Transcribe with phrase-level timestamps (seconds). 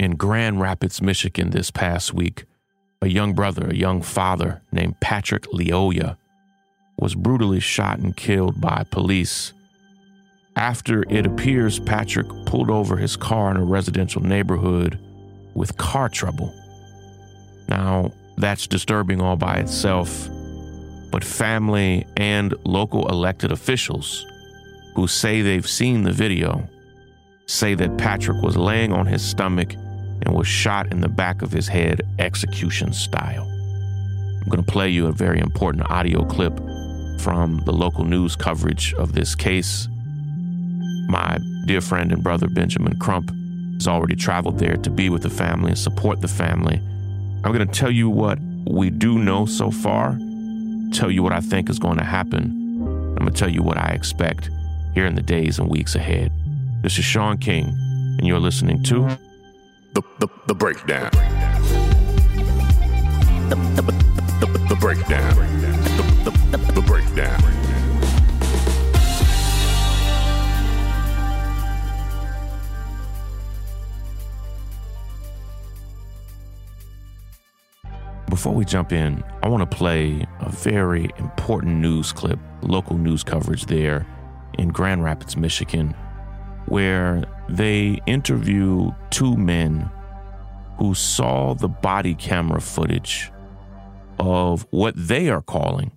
[0.00, 2.46] in Grand Rapids, Michigan this past week,
[3.02, 6.16] a young brother, a young father named Patrick Lyoya,
[6.98, 9.52] was brutally shot and killed by police
[10.56, 14.98] after it appears Patrick pulled over his car in a residential neighborhood
[15.52, 16.50] with car trouble.
[17.68, 20.30] Now, that's disturbing all by itself,
[21.10, 24.24] but family and local elected officials
[24.96, 26.66] who say they've seen the video
[27.44, 29.74] say that Patrick was laying on his stomach
[30.22, 33.46] and was shot in the back of his head execution style.
[34.42, 36.56] I'm going to play you a very important audio clip
[37.20, 39.88] from the local news coverage of this case.
[41.08, 43.30] My dear friend and brother Benjamin Crump
[43.74, 46.76] has already traveled there to be with the family and support the family.
[47.44, 50.18] I'm going to tell you what we do know so far,
[50.92, 52.44] tell you what I think is going to happen.
[52.82, 54.50] I'm going to tell you what I expect
[54.94, 56.32] here in the days and weeks ahead.
[56.82, 57.66] This is Shaun King,
[58.18, 59.08] and you're listening to
[59.92, 61.10] The, the, the Breakdown.
[63.48, 63.82] The, the,
[64.40, 65.34] the, the Breakdown.
[65.34, 67.40] The, the, the, the Breakdown.
[78.28, 83.24] Before we jump in, I want to play a very important news clip, local news
[83.24, 84.06] coverage there
[84.56, 85.96] in Grand Rapids, Michigan,
[86.66, 87.24] where
[87.56, 89.90] they interview two men
[90.78, 93.30] who saw the body camera footage
[94.18, 95.92] of what they are calling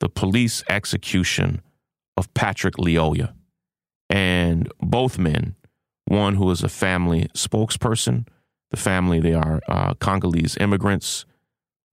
[0.00, 1.62] the police execution
[2.16, 3.32] of Patrick Lyoya.
[4.08, 5.56] And both men,
[6.04, 8.26] one who is a family spokesperson,
[8.70, 11.24] the family, they are uh, Congolese immigrants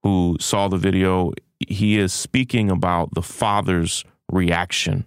[0.04, 1.32] who saw the video.
[1.60, 5.06] He is speaking about the father's reaction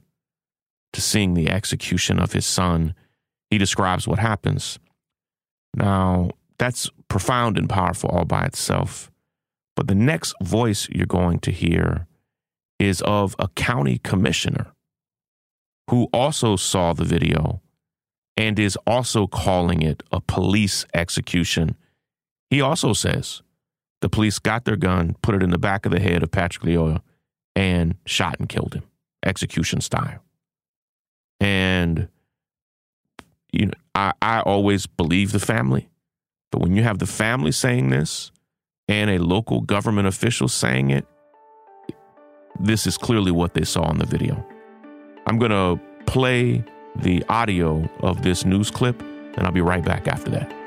[0.93, 2.95] to seeing the execution of his son.
[3.51, 4.79] He describes what happens.
[5.75, 9.11] Now, that's profound and powerful all by itself.
[9.77, 12.07] But the next voice you're going to hear
[12.79, 14.73] is of a county commissioner
[15.91, 17.61] who also saw the video
[18.37, 21.77] and is also calling it a police execution.
[22.51, 23.43] He also says
[24.01, 26.65] the police got their gun, put it in the back of the head of Patrick
[26.65, 27.01] Lyoya,
[27.55, 28.83] and shot and killed him,
[29.25, 30.23] execution style.
[31.41, 32.09] And
[33.53, 35.89] you know, I, I always believe the family,
[36.51, 38.31] but when you have the family saying this
[38.89, 41.07] and a local government official saying it,
[42.61, 44.45] this is clearly what they saw in the video.
[45.27, 46.65] I'm going to play
[46.97, 50.66] the audio of this news clip, and I'll be right back after that.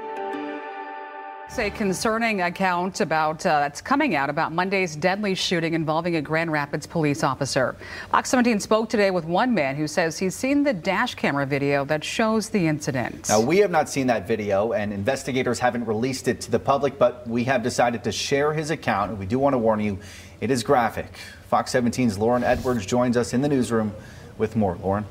[1.57, 6.53] A concerning account about uh, that's coming out about Monday's deadly shooting involving a Grand
[6.53, 7.75] Rapids police officer.
[8.11, 11.83] Fox 17 spoke today with one man who says he's seen the dash camera video
[11.83, 13.27] that shows the incident.
[13.27, 16.97] Now, we have not seen that video, and investigators haven't released it to the public,
[16.97, 19.99] but we have decided to share his account, and we do want to warn you,
[20.39, 21.07] it is graphic.
[21.49, 23.93] Fox 17's Lauren Edwards joins us in the newsroom
[24.37, 24.77] with more.
[24.81, 25.03] Lauren.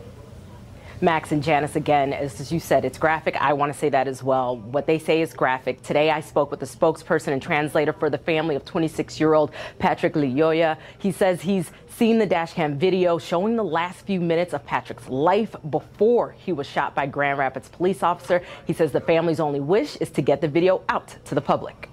[1.00, 3.36] Max and Janice, again, as you said, it's graphic.
[3.36, 4.56] I want to say that as well.
[4.56, 5.80] What they say is graphic.
[5.82, 9.52] Today, I spoke with the spokesperson and translator for the family of 26 year old
[9.78, 10.76] Patrick Lyoya.
[10.98, 15.54] He says he's seen the dashcam video showing the last few minutes of Patrick's life
[15.70, 18.42] before he was shot by Grand Rapids police officer.
[18.66, 21.88] He says the family's only wish is to get the video out to the public.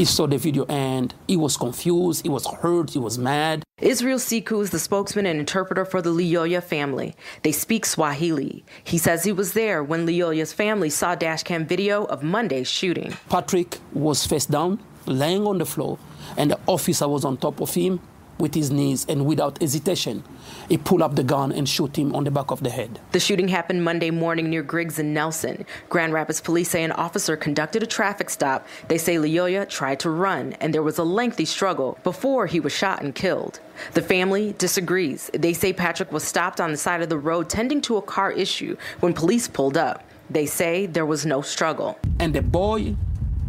[0.00, 3.64] He saw the video and he was confused, he was hurt, he was mad.
[3.82, 7.14] Israel Siku is the spokesman and interpreter for the Lyoya family.
[7.42, 8.64] They speak Swahili.
[8.82, 13.12] He says he was there when Lyoya's family saw dashcam video of Monday's shooting.
[13.28, 15.98] Patrick was face down, laying on the floor,
[16.38, 18.00] and the officer was on top of him
[18.40, 20.24] with his knees and without hesitation,
[20.68, 22.98] he pulled up the gun and shot him on the back of the head.
[23.12, 25.64] The shooting happened Monday morning near Griggs and Nelson.
[25.88, 28.66] Grand Rapids police say an officer conducted a traffic stop.
[28.88, 32.72] They say Lyoya tried to run, and there was a lengthy struggle before he was
[32.72, 33.60] shot and killed.
[33.94, 35.30] The family disagrees.
[35.32, 38.32] They say Patrick was stopped on the side of the road tending to a car
[38.32, 40.04] issue when police pulled up.
[40.28, 41.98] They say there was no struggle.
[42.18, 42.94] And the boy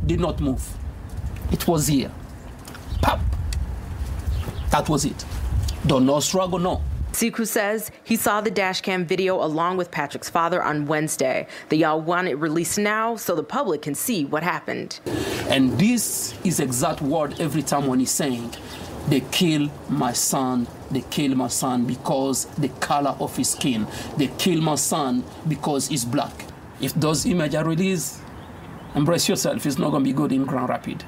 [0.05, 0.67] did not move.
[1.51, 2.11] It was here.
[4.71, 5.25] That was it.
[5.85, 6.81] Don't no struggle, no.
[7.11, 11.45] Siku says he saw the dashcam video along with Patrick's father on Wednesday.
[11.67, 15.01] They y'all want it released now so the public can see what happened.
[15.49, 18.53] And this is exact word every time when he's saying,
[19.09, 23.87] they kill my son, they kill my son because the color of his skin.
[24.15, 26.45] They kill my son because he's black.
[26.79, 28.21] If those images are released,
[28.95, 29.65] embrace yourself.
[29.65, 31.03] It's not going to be good in Grand Rapids.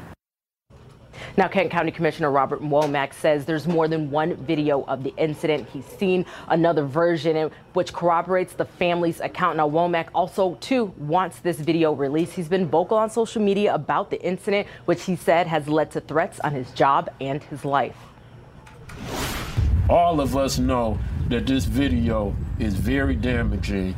[1.36, 5.68] Now, Kent County Commissioner Robert Womack says there's more than one video of the incident.
[5.68, 9.58] He's seen another version which corroborates the family's account.
[9.58, 12.34] Now, Womack also, too, wants this video released.
[12.34, 16.02] He's been vocal on social media about the incident, which he said has led to
[16.02, 17.98] threats on his job and his life.
[19.90, 23.96] All of us know that this video is very damaging.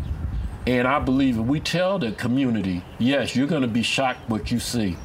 [0.68, 4.52] And I believe if we tell the community, yes, you're going to be shocked what
[4.52, 4.96] you see.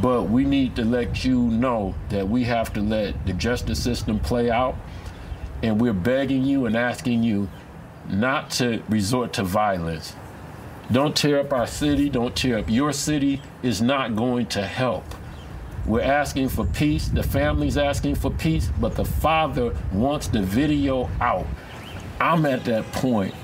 [0.00, 4.18] But we need to let you know that we have to let the justice system
[4.18, 4.76] play out.
[5.62, 7.48] And we're begging you and asking you
[8.08, 10.16] not to resort to violence.
[10.90, 15.04] Don't tear up our city, don't tear up your city, is not going to help.
[15.86, 21.10] We're asking for peace, the family's asking for peace, but the father wants the video
[21.20, 21.46] out.
[22.20, 23.34] I'm at that point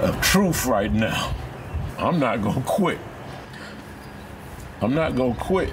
[0.00, 1.34] of truth right now.
[1.98, 2.98] I'm not gonna quit.
[4.82, 5.70] I'm not going to quit.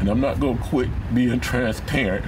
[0.00, 2.26] And I'm not going to quit being transparent.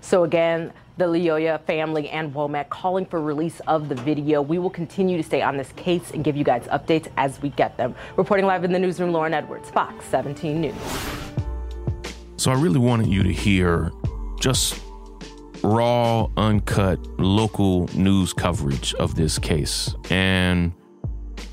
[0.00, 4.40] So, again, the Lyoya family and Womack calling for release of the video.
[4.40, 7.50] We will continue to stay on this case and give you guys updates as we
[7.50, 7.94] get them.
[8.16, 10.74] Reporting live in the newsroom, Lauren Edwards, Fox 17 News.
[12.36, 13.92] So I really wanted you to hear
[14.40, 14.80] just
[15.62, 19.94] raw, uncut, local news coverage of this case.
[20.08, 20.72] And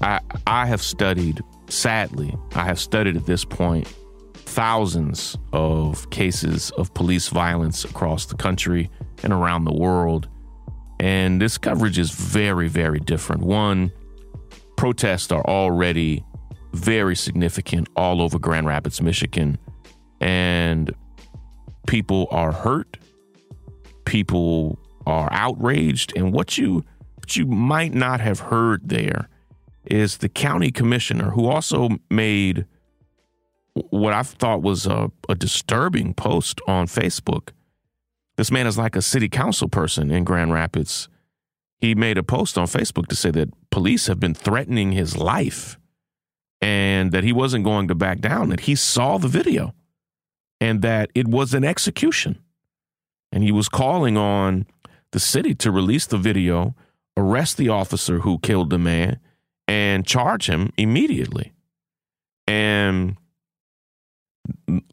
[0.01, 3.87] I I have studied Sadly, I have studied at this point
[4.35, 8.89] thousands of cases of police violence across the country
[9.23, 10.27] and around the world.
[10.99, 13.43] And this coverage is very, very different.
[13.43, 13.91] One,
[14.77, 16.23] protests are already
[16.73, 19.57] very significant all over Grand Rapids, Michigan.
[20.21, 20.93] And
[21.85, 22.97] people are hurt,
[24.05, 26.13] people are outraged.
[26.15, 26.83] And what you
[27.15, 29.27] what you might not have heard there
[29.91, 32.65] is the county commissioner who also made
[33.89, 37.49] what I thought was a, a, disturbing post on Facebook.
[38.35, 41.09] This man is like a city council person in Grand Rapids.
[41.79, 45.77] He made a post on Facebook to say that police have been threatening his life
[46.59, 49.73] and that he wasn't going to back down, that he saw the video
[50.59, 52.39] and that it was an execution.
[53.31, 54.65] And he was calling on
[55.11, 56.75] the city to release the video,
[57.15, 59.19] arrest the officer who killed the man,
[59.67, 61.53] and charge him immediately.
[62.47, 63.17] And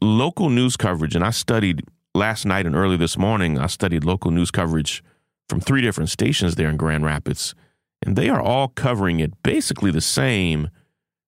[0.01, 1.83] local news coverage, and I studied
[2.13, 5.03] last night and early this morning, I studied local news coverage
[5.47, 7.55] from three different stations there in Grand Rapids,
[8.01, 10.69] and they are all covering it basically the same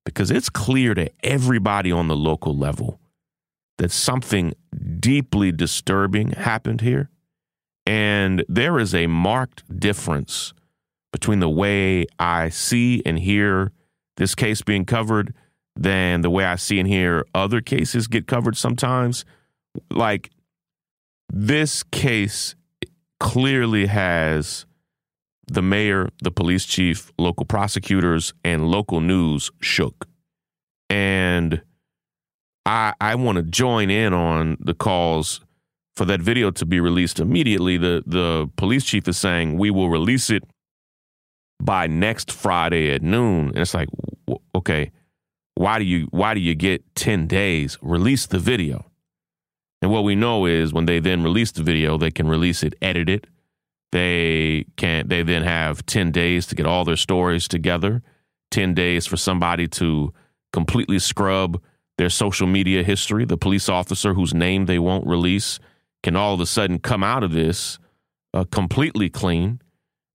[0.06, 3.00] because it's clear to everybody on the local level
[3.78, 4.54] that something
[5.00, 7.10] deeply disturbing happened here.
[7.86, 10.54] And there is a marked difference
[11.12, 13.72] between the way I see and hear
[14.18, 15.34] this case being covered
[15.76, 19.26] than the way I see and hear other cases get covered sometimes.
[19.92, 20.32] Like
[21.32, 22.56] this case
[23.20, 24.66] clearly has
[25.48, 30.08] the mayor, the police chief, local prosecutors, and local news shook.
[30.90, 31.62] And
[32.66, 35.42] I I want to join in on the calls
[35.96, 37.78] for that video to be released immediately.
[37.78, 40.44] The the police chief is saying we will release it
[41.60, 43.50] by next Friday at noon.
[43.50, 43.90] And it's like,
[44.56, 44.92] okay,
[45.56, 47.78] why do you why do you get 10 days?
[47.82, 48.86] Release the video.
[49.82, 52.74] And what we know is when they then release the video, they can release it
[52.82, 53.28] edited.
[53.92, 58.04] They can they then have 10 days to get all their stories together,
[58.52, 60.14] 10 days for somebody to
[60.54, 61.62] completely scrub
[61.98, 63.26] their social media history.
[63.26, 65.60] The police officer whose name they won't release
[66.04, 67.80] can all of a sudden come out of this
[68.34, 69.60] uh, completely clean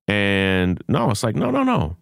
[0.08, 1.96] and no, it's like, no, no, no.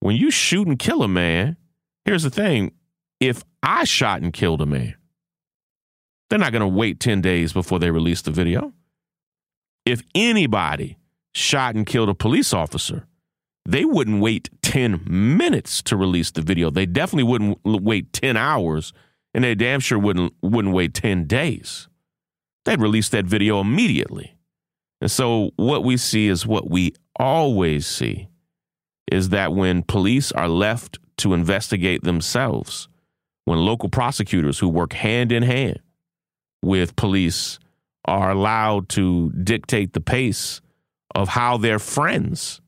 [0.00, 1.56] When you shoot and kill a man,
[2.04, 2.72] here's the thing
[3.20, 4.94] if I shot and killed a man,
[6.28, 8.72] they're not going to wait 10 days before they release the video.
[9.84, 10.98] If anybody
[11.34, 13.06] shot and killed a police officer,
[13.64, 16.70] they wouldn't wait 10 minutes to release the video.
[16.70, 18.92] They definitely wouldn't wait 10 hours,
[19.34, 21.88] and they damn sure wouldn't, wouldn't wait 10 days.
[22.64, 24.36] They'd release that video immediately.
[25.00, 28.28] And so what we see is what we always see
[29.10, 32.88] is that when police are left to investigate themselves,
[33.44, 35.80] when local prosecutors who work hand in hand
[36.62, 37.58] with police
[38.04, 40.60] are allowed to dictate the pace
[41.14, 42.60] of how their friends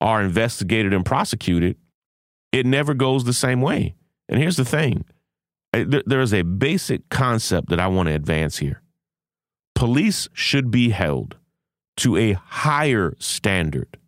[0.00, 1.76] are investigated and prosecuted,
[2.52, 3.94] it never goes the same way.
[4.28, 5.04] And here's the thing
[5.72, 8.82] there is a basic concept that I want to advance here.
[9.74, 11.36] Police should be held
[11.98, 13.98] to a higher standard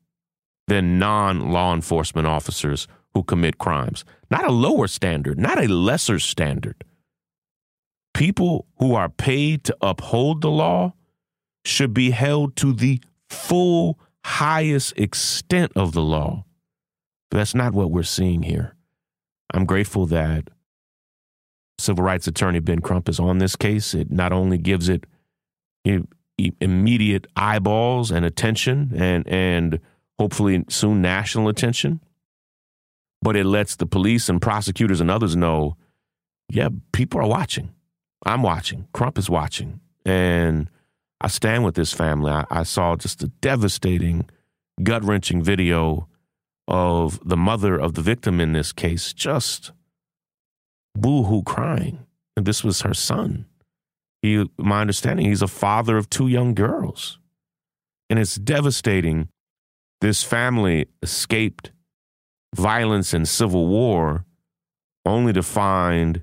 [0.67, 4.05] than non law enforcement officers who commit crimes.
[4.31, 6.85] Not a lower standard, not a lesser standard,
[8.14, 10.95] People who are paid to uphold the law
[11.64, 16.45] should be held to the full highest extent of the law.
[17.31, 18.76] But that's not what we're seeing here.
[19.53, 20.49] I'm grateful that
[21.79, 23.95] civil rights attorney Ben Crump is on this case.
[23.95, 25.05] It not only gives it
[26.38, 29.81] immediate eyeballs and attention and and
[30.19, 32.00] hopefully soon national attention,
[33.23, 35.76] but it lets the police and prosecutors and others know,
[36.50, 37.73] yeah, people are watching.
[38.25, 38.87] I'm watching.
[38.93, 39.81] Crump is watching.
[40.05, 40.69] And
[41.21, 42.31] I stand with this family.
[42.31, 44.29] I, I saw just a devastating,
[44.83, 46.09] gut wrenching video
[46.67, 49.73] of the mother of the victim in this case just
[50.95, 52.07] boo hoo crying.
[52.37, 53.47] And this was her son.
[54.25, 57.19] He, my understanding, he's a father of two young girls.
[58.09, 59.28] And it's devastating.
[60.00, 61.73] This family escaped
[62.57, 64.25] violence and civil war
[65.04, 66.23] only to find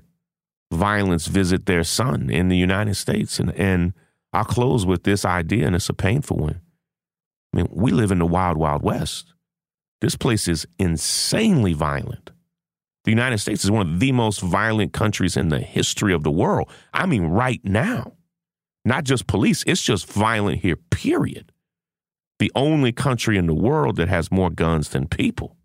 [0.72, 3.38] violence visit their son in the United States.
[3.38, 3.92] And, and
[4.32, 6.60] I'll close with this idea, and it's a painful one.
[7.54, 9.32] I mean, we live in the wild, wild west.
[10.00, 12.32] This place is insanely violent.
[13.04, 16.30] The United States is one of the most violent countries in the history of the
[16.30, 16.70] world.
[16.94, 18.12] I mean, right now.
[18.84, 21.52] Not just police, it's just violent here, period.
[22.38, 25.56] The only country in the world that has more guns than people.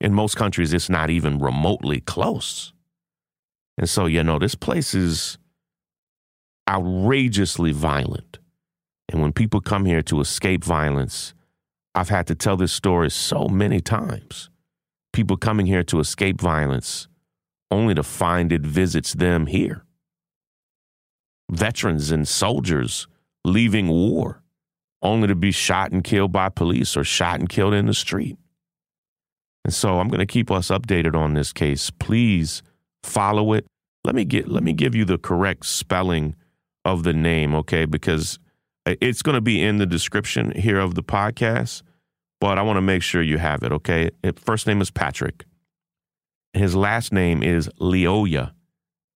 [0.00, 2.72] In most countries, it's not even remotely close.
[3.76, 5.38] And so, you know, this place is
[6.68, 8.38] outrageously violent.
[9.08, 11.34] And when people come here to escape violence,
[11.94, 14.50] I've had to tell this story so many times.
[15.14, 17.06] People coming here to escape violence
[17.70, 19.84] only to find it visits them here.
[21.48, 23.06] Veterans and soldiers
[23.44, 24.42] leaving war
[25.02, 28.36] only to be shot and killed by police or shot and killed in the street.
[29.64, 31.90] And so I'm going to keep us updated on this case.
[31.90, 32.64] Please
[33.04, 33.66] follow it.
[34.02, 36.34] Let me get let me give you the correct spelling
[36.84, 37.84] of the name, okay?
[37.84, 38.40] Because
[38.84, 41.82] it's going to be in the description here of the podcast,
[42.44, 44.10] but I want to make sure you have it, okay?
[44.36, 45.46] First name is Patrick.
[46.52, 48.52] His last name is Lyoya,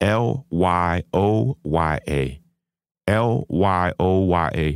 [0.01, 2.41] L Y O Y A.
[3.07, 4.71] L Y O Y A.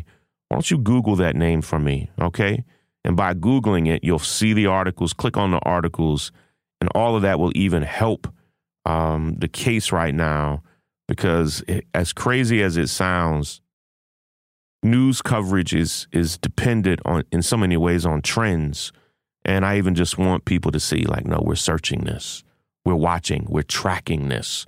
[0.49, 2.63] Why don't you Google that name for me, okay?
[3.07, 6.31] And by Googling it, you'll see the articles, click on the articles,
[6.79, 8.31] and all of that will even help
[8.85, 10.63] um, the case right now
[11.09, 13.62] because it, as crazy as it sounds,
[14.83, 18.93] news coverage is is dependent on in so many ways on trends.
[19.45, 22.45] And I even just want people to see, like, no, we're searching this,
[22.85, 24.67] we're watching, we're tracking this.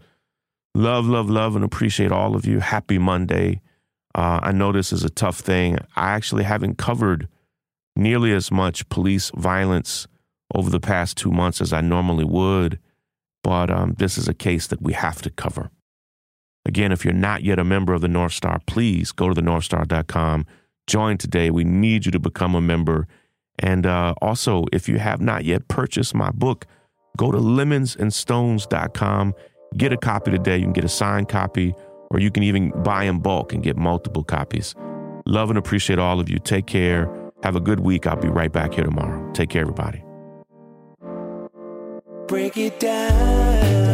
[0.75, 2.59] Love, love, love, and appreciate all of you.
[2.59, 3.61] Happy Monday.
[4.17, 5.79] Uh, I know this is a tough thing.
[5.95, 7.29] I actually haven't covered
[7.95, 10.09] nearly as much police violence
[10.53, 12.81] over the past two months as I normally would,
[13.45, 15.71] but um, this is a case that we have to cover.
[16.67, 20.47] Again, if you're not yet a member of the North Star, please go to thenorthstar.com.
[20.87, 21.51] Join today.
[21.51, 23.07] We need you to become a member.
[23.59, 26.67] And uh, also, if you have not yet purchased my book,
[27.17, 29.35] go to lemonsandstones.com.
[29.77, 30.57] Get a copy today.
[30.57, 31.75] You can get a signed copy,
[32.11, 34.75] or you can even buy in bulk and get multiple copies.
[35.27, 36.39] Love and appreciate all of you.
[36.39, 37.11] Take care.
[37.43, 38.07] Have a good week.
[38.07, 39.31] I'll be right back here tomorrow.
[39.33, 40.03] Take care, everybody.
[42.27, 43.94] Break it down.